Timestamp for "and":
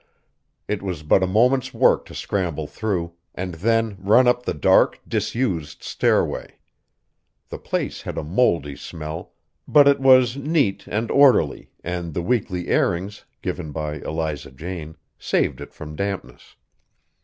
3.35-3.53, 10.87-11.11, 11.83-12.15